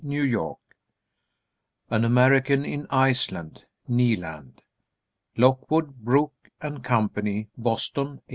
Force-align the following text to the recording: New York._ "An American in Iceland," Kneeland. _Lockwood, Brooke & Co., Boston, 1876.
New 0.03 0.23
York._ 0.23 0.57
"An 1.91 2.03
American 2.03 2.65
in 2.65 2.87
Iceland," 2.89 3.65
Kneeland. 3.87 4.63
_Lockwood, 5.37 5.93
Brooke 5.93 6.49
& 6.49 6.59
Co., 6.59 6.69
Boston, 6.71 6.79
1876. 6.81 8.23